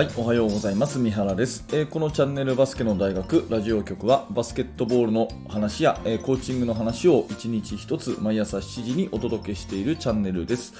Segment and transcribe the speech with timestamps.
[0.00, 0.98] はい、おはようございます。
[0.98, 10.72] 三原です、えー、このチャンネルバスケの大学ラジオ局はバスケットボールの話や、えー、コーチングの話を1日1つ毎朝7時にお届けしているチャンネルです。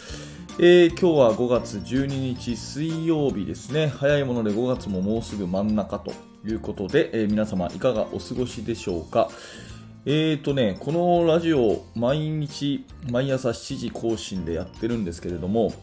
[0.58, 3.88] えー、今日は5月12日水曜日ですね。
[3.88, 6.14] 早いもので5月ももうすぐ真ん中と
[6.46, 9.28] いうことで、え皆様いかがお過ごしでしょうか。
[10.06, 15.74] えーとね、このラジオ毎日毎朝7時更新でやってるんですけれども、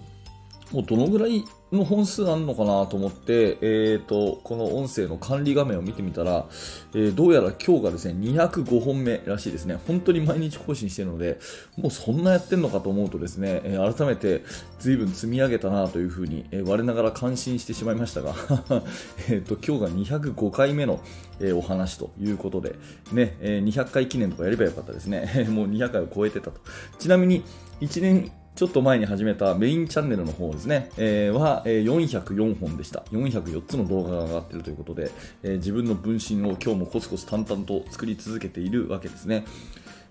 [0.71, 6.45] もうどのぐらいの本数あるのかなと思って、えーと、この音声の管理画面を見てみたら、
[6.93, 9.77] えー、どうやら今日がですね、205本目らしいですね。
[9.87, 11.39] 本当に毎日更新しているので、
[11.77, 14.43] もうそんなやってんのかと思うとですね、えー、改めて
[14.79, 18.33] 随分積み上げたなというふうに、えー、我ながら感心してしまいましたが、
[19.29, 21.01] えと今日が205回目の、
[21.39, 22.75] えお話ということで、
[23.11, 25.47] ね、え200回記念とかやればよかったですね。
[25.51, 26.59] もう200回を超えてたと。
[26.97, 27.43] ちなみに、
[27.81, 33.01] 1年ちょっと前に始めたメインチャンネルの方ですね、えー、は、え404本でした。
[33.11, 35.11] 404つの動画が上がっているということで、
[35.43, 39.45] えー、自分の分身を今日もコツコツ淡々と作り続けているわけですね。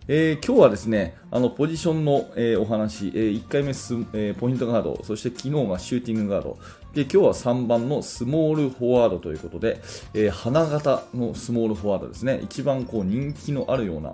[0.07, 6.57] えー、今日はですね、あのポジションの、えー、お話、えー、1回目ス、えポイントガード、そして昨日がシューティングガード、
[6.95, 9.83] で今日は3番のスモールフォワードということで、
[10.15, 14.13] え花形のスモールフォワードですね、一番こう人気のあるような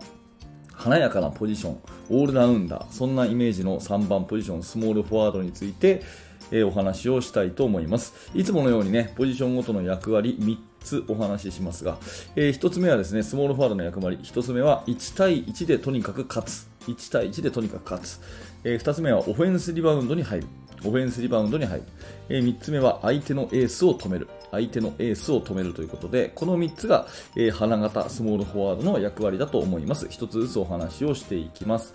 [0.82, 1.78] 華やかなポジション、
[2.10, 6.02] オールラウンダー、そんなイメージの3番ポジション、スモールフォワードについて、
[6.50, 8.32] え、お話をしたいと思います。
[8.34, 11.98] いつものようにね、ポジションごとの役割3つお話ししますが、
[12.34, 16.68] えー、1つ目はですね、スモールフォワードの役割、1つ目は1対1でとにかく勝つ。
[16.88, 18.20] 1対1でとにかく勝つ。
[18.64, 20.46] えー、2つ目はオフェンスリバウンドに入る。
[20.84, 21.84] オフェンスリバウンドに入る。
[22.28, 24.28] えー、3つ目は相手のエースを止める。
[24.50, 30.06] 相手のエースを止めるということで、この3つが、えー、花形スモールフォワードの役割だと思います。
[30.06, 31.94] 1つずつお話をしていきます。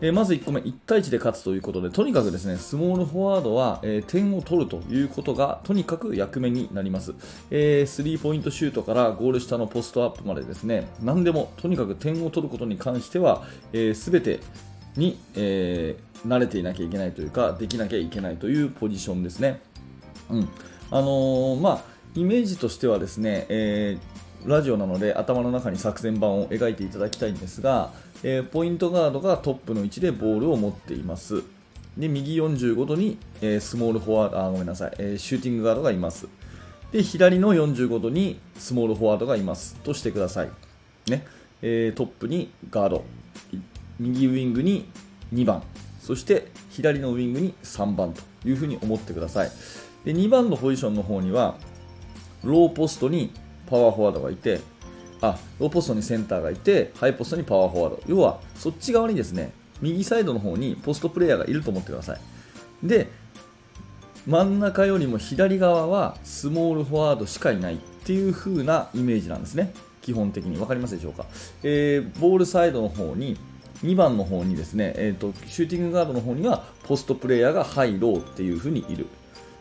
[0.00, 7.14] えー、まず1個目、1対1で勝つということで、とにかくですね、スモールフォワードは、えー、点を取るということが、とにかく役目になります。
[7.50, 13.44] えー、スリーポイントシュートからゴール下のポストアップまでですね、何でも、とにかく点を取ることに関しては、
[13.94, 14.40] す、べ、て
[14.96, 19.60] に、えー、慣れていなきゃいけないというか、できなきゃいけないというポジションですね。
[20.30, 20.48] うん。
[20.90, 21.84] あのー、まあ、
[22.14, 27.92] イメージとしてはですね、えー、ラジオなので頭の中に作戦版を描いていただきたいんですが、
[28.22, 31.42] えー、ポイントガードがトップの位置でボールを持っています。
[31.96, 36.28] で、右45度に、え、スモールフォワード、あ、ごめんなさい、え、シューティングガードがいます。
[36.92, 39.76] で、左の45度にスモールフォワードがいます。
[39.76, 40.50] としてください。
[41.08, 41.26] ね。
[41.62, 43.04] えー、トップにガード、
[43.98, 44.88] 右ウイングに
[45.32, 45.62] 2番、
[46.00, 49.50] そして左のウイングに3番というふうに思ってください。
[50.04, 51.56] で2番のポジションの方には
[52.44, 53.32] ローポストに
[53.68, 54.60] パワーフォワードがいて
[55.20, 58.02] あローポストにセンターがいてハイポストにパワーフォワード。
[58.06, 62.20] 要はそっち側にですね右サイドの方にポストプレーヤーがいると思ってください。
[62.82, 63.08] で
[64.26, 69.72] 真ん中よりも左側はスモールフォワードしかいないっていう風なイメージなんですね。
[70.02, 70.56] 基本的に。
[70.56, 71.26] 分かりますでしょうか、
[71.64, 73.36] えー、ボールサイドの方に
[73.86, 79.06] 2番の方にですね、えーと、シューティングガードの方にはポストプレーヤーがハイローっていう風にいる。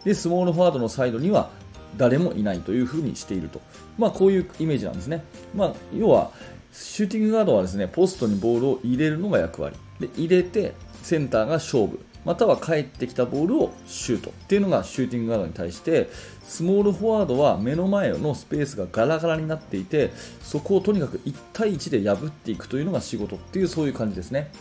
[0.04, 1.50] でスモールフォワードのサイドには
[1.98, 3.62] 誰もいないというふうにしていると、
[3.98, 5.24] まあ、こういうイメージなんですね、
[5.56, 6.32] まあ、要は
[6.72, 9.76] シューティングガードはですねポストにボールを入れるのが役割。
[10.00, 12.00] で入れてセンターが勝負。
[12.26, 16.10] または帰ってきたボールをシュートっていうのがシューティングガードに対して
[16.44, 24.52] スモールフォワードは目の前のスペースがガラガラになっていてそこをとにかく1対1で破っていくというのが仕事っていうそういう感じですね。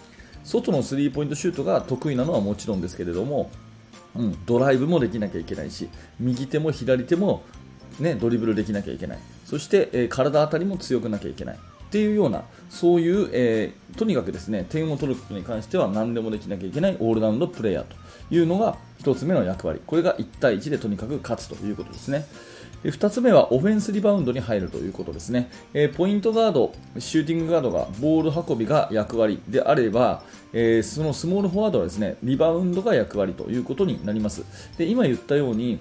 [0.45, 3.51] 外のスリーポイントシュートが得意なのはもちろんですけれども
[4.17, 5.89] うん、ドライブもできなきゃいけないし
[6.21, 7.43] 右手も左手も、
[7.99, 9.19] ね、ドリブルできなきゃいけない。
[9.45, 11.59] そして、えー、体当たりも強くなきゃいけない。
[11.95, 17.95] っていうようなそういう、えー、とにかくですね点を取ることに関しては何でもできなきゃいけないオールラウンドプレーヤーと
[18.35, 19.81] いうのが1つ目の役割。
[19.87, 22.27] これが1対1でとにかく勝つということですね。
[22.83, 30.23] 2つ目はオフェンスリバウンドに入るということですね、えポイントガード、シューティングガードがボール運びが役割であれば、
[30.53, 34.45] えそのスモールフォワードはですねリバウンドが役割ということになります。
[34.77, 35.79] で今言ったように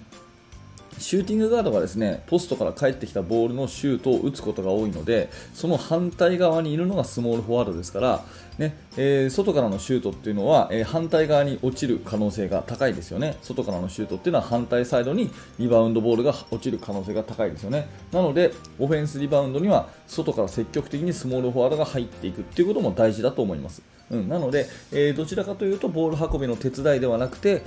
[0.99, 8.25] シューティングガードがですねポストから帰ってきたボールのシュートを打つことが多いのでその反対側にいるのがスモールフォワードですから、
[8.57, 13.37] ねえー、外からのシュートっていうのは、えー、反対側に落ちる可能性が高いですよね。
[13.41, 17.87] 外からのシュートっていうのは反対サイドにリバウンドボールが落ちる可能性が高いですよね。
[18.11, 23.81] なのでオフェンスリバウンドには外から積極的にスモールフォワードが入っていくっていうことも大事だと思います、
[24.11, 27.63] うん、なので、えー、どちらかというとボール運びの手伝いではなくて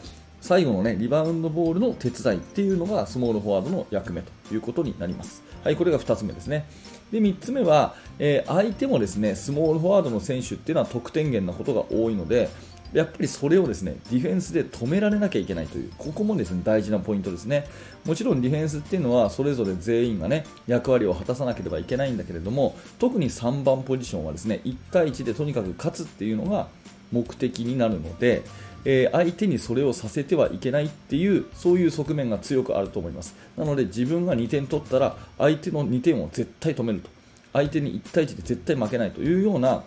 [0.47, 5.43] 最後の、ね、リバウンドボールの手伝いっていうのがスモールフォワードの役目ということになります。
[5.65, 6.69] はい、これが2つ目ですね。
[7.11, 12.49] で3つ目は、えー、相手もですねスモールフォワードの選手っていうのは得点源なことが多いので
[12.93, 17.67] やっぱりそれをですねディフェンスで止められなきゃいけないというここもですね大事なポイントですね
[18.05, 26.69] もちろんディフェンスっていうのはそれぞれ全員がね役割を果たさなければいけないんだけれども特に3番ポジションはですね1対1でとにかく勝つっていうのが
[27.13, 28.43] 目的になるので、
[28.89, 37.11] えー、相手にそれをさせてはいけないっていうそういう側面が強くあると思いますなので自分が2点取ったら相手の2点を絶対止めると
[37.53, 39.83] 相手に1対1で絶対負けないというような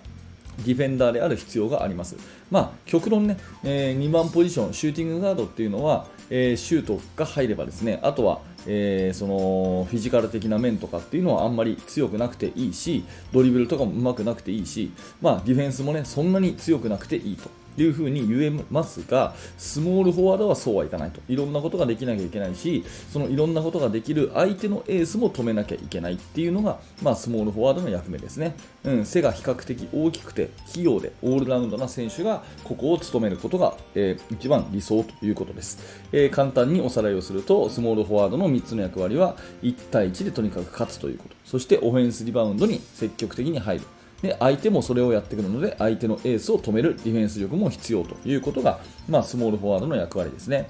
[0.65, 2.17] ディフェンダーである必要があります。
[2.51, 14.91] まあ、極論ね、えー、2番ポジション、シューティングガードっていうのは、えー、シュートが入ればですね、あとは、えー、そのフィジカル的な面とかっていうのはあんまり強くなくていいし、ドリブルとかも上手くなくていいし、
[15.21, 17.49] まあ、ディフェンスもね、そんなに強くなくていいと。
[17.83, 21.21] いうふうに言えますが、スモールフォワードはそうはいかないと。
[21.27, 28.55] いろんなことができなきゃいけないし、そのいろんなことができる相手のエースも止めなきゃいけないっていうのが、まあ、スモールフォワードの役目ですね。
[28.83, 35.79] うん、背が比較的大きくて、器用で、オールラウンドな選手がここを務めることが、えー、一番理想ということです。
[36.11, 41.35] えー、簡単におさらいをすると、スモールフォワードの3つの役割は、1対1でとにかく勝つということ。
[41.45, 43.85] そして、オフェンスリバウンドに積極的に入る。
[44.21, 50.69] で相手もそれをやってくるので相手のエースを止めるディフェンス力も必要ということが、まあ、スモールフォワードの役割ですね。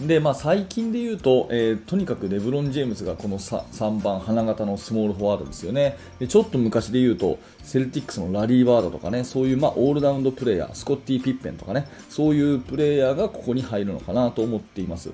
[0.00, 5.98] で、まあ、最近で言うと、えー、とにかくレブロン・ジェームズがこの3番花形のスモールフォワードですよね。
[6.18, 15.10] でちょっと昔で言うとセルティックスのラリー・バードとかねそういう、まあ、オールラウンドプレーヤースコッティ・ピッペンとかねそういうプレーヤーがここに入るのかなと思っています。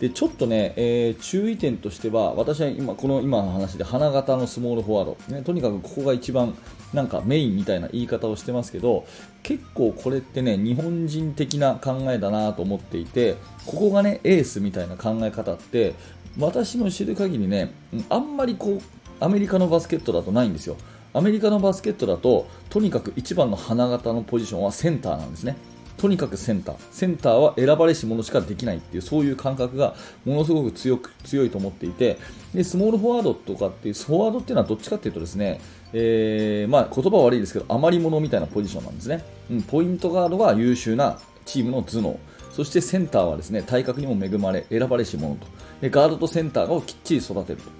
[0.00, 6.56] でちょっとね、えー、注意点としては私は今この今の話で花形のスモールフォワード、ね、とにかくここが一番
[6.94, 9.04] なんかメインみたいな言い方をしてますけど
[9.42, 15.94] 結構これってね日本人的な考えだなと思っていてここがねエースみたいな考え方って
[16.38, 17.72] 私の知る限りね
[18.08, 18.80] あんまりこう
[19.24, 20.76] アメリカのバスケットだとないんですよ。
[21.12, 25.56] アメリカのバスケットだととにかく一番の花形のポジションはセンターなんですね。
[26.00, 26.76] とにかくセンター。
[26.90, 29.94] センターは選ばれし者しかできないっていうそういう感覚が
[30.24, 32.16] ものすごく強く強いと思っていて
[32.54, 35.60] でスモールフォワードとかっていうフォワードっていうのはどっちかっていうとですね
[35.92, 42.20] えー、まあ、言葉は悪いですけど余り物みたいなポジションなんですね、うん、ポイントガードが優秀なチームの頭脳。
[42.52, 45.46] そしてセンターはですね体格にも恵まれ選ばれし者と。
[45.80, 47.79] でガードとセンターをきっちり育てると。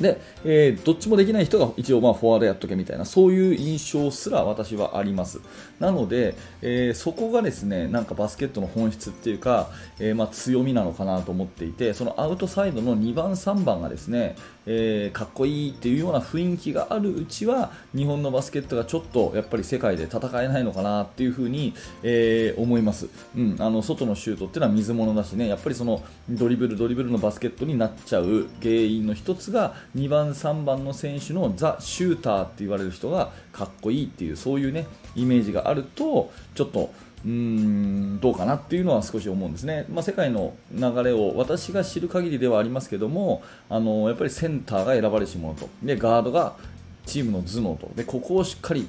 [0.00, 5.40] で、えー、どっちもできない人が一応まあフォワードやっとけみたいなそういう印象すら私はあります。
[5.80, 14.36] なので、えー、そこがですねなんかバスケットの本質っていうか、えー、まあ強みなのかなと思っていてそのアウトサイドの2番3番がですね、
[14.70, 34.86] えーかっこいいっていうような雰囲気があるうちは日本のバスケットがちょっとやっぱり世界で戦えないのかなっていうふうに、え思います、うん、あの外のシュートっていうのは水物だしねやっぱりそのドリブルドリブルのバスケットになっちゃう原因の一つが2番、3番の選手のザ・シューターって言われる人がかっこいいっていうそういうね
[35.16, 36.90] イメージがあるとちょっと
[37.24, 45.68] うーんどうかなっていうのは少し思うんですね、まあ、世界の流れを私が知る限りではありますけどもあのやっぱりセンターが選ばれし者と。
[45.82, 46.56] でガードが
[47.06, 47.90] チームの頭脳と。
[47.94, 48.88] でここをしっかり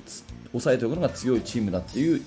[0.51, 2.21] 抑えておくのが強いチームだっていう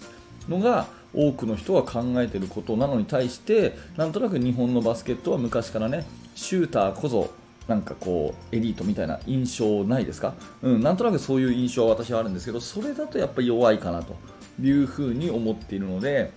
[0.49, 7.31] のが多くの人が考えていることなのに対してなんとなく日本のバスケットは昔からねシューターこそ
[7.69, 14.17] なんかこうエリートみたいな印象ないですか、うん、なんとなくそういう印象は私はあるんですけどそれだとやっぱり弱いかなと。
[14.61, 16.31] いうふうに思っているので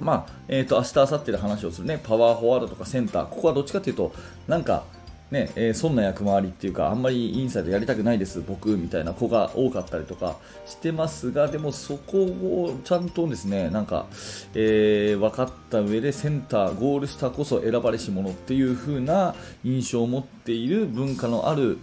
[0.00, 4.12] まあえーと、明日明後日で話をするねパワーフォワードとかセンターここはどっちかというと
[4.46, 4.84] なんか
[5.30, 14.06] ねえー、そんな役回りっていうかあんまりインサイドやりたくないです僕みたいな子が多かったりとかしてますがでもそこをちゃんとですねなんか、
[14.54, 21.76] えー、分かった上でセンターゴール下こそ選ばれし者っていう風な印象を持っている文化のある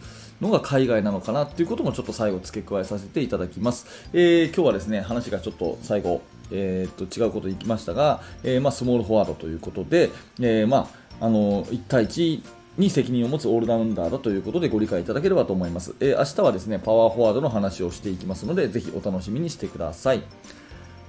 [0.46, 6.22] のが海外なのかなっていうこともちょっと最後付け加えさせていただきます、えー、今日はですね話がちょっと最後
[6.52, 10.88] えー、と違うこと言いましたが、えー、まあ、スモールフォワードということで、え、ま
[11.20, 12.44] あ、あの1対1
[12.78, 15.96] に責任を持つオールラウンダーだということでご理解いただければと思います。
[16.00, 20.24] えー、明日はですね、パワーフォワードの話をしていきますので、ぜひお楽しみにしてください。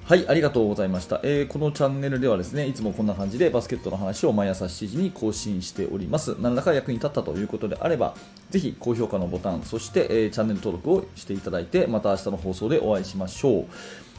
[0.07, 6.37] はい、ありがとうございました、えー、このチャンネルではですね、いつもこんな感じでバスケットの話を毎朝7時に更新しております。
[6.39, 8.15] 何らか役に立ったということであれば、
[8.51, 13.65] ぜひ高評価のボタン、そして、えー、チャンネル登録をしていただいて、また明日の放送でお会いしましょう。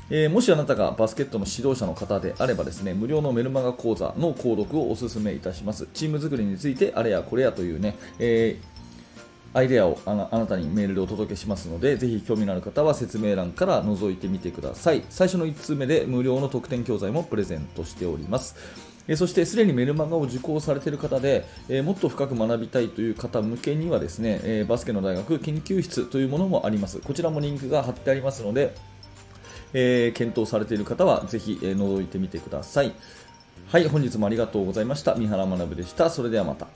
[0.10, 8.77] えー、もしあなたがバスケットの指導者の方であればですね無料のメルマガ講座の購読をお勧めいたしますチーム作りについてあれやこれやというね、えー
[9.54, 15.04] アイデアをあなたにメールでお届けしますので、ぜひ興味のある方は説明欄から覗いてみてください。
[15.10, 18.56] 最初の1通目で無料の特典教材もプレゼントしております。
[19.08, 27.00] えそしてすでにメルマガを受講されている方で、えもっと深く学びたいという方向けにはですね、えバスケの大学研究室というものもあります。
[27.00, 28.76] こちらもリンクが貼ってありますので、
[29.74, 32.92] えー検討されている方はぜひ、えー覗いてみてください。
[33.72, 35.16] はい、本日もありがとうございました。
[35.16, 36.10] 三原学でした。
[36.10, 36.68] それではまた。